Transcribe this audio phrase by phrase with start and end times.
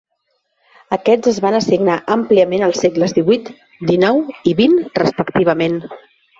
[0.95, 3.53] Aquests es van assignar àmpliament als segles divuit,
[3.93, 4.77] dinou i vint
[5.07, 5.81] respectivament.